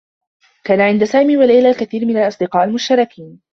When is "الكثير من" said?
1.69-2.17